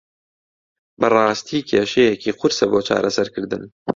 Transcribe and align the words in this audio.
بەڕاستی 0.99 1.65
کێشەیەکی 1.69 2.35
قورسە 2.39 2.65
بۆ 2.71 2.79
چارەسەرکردن. 2.87 3.63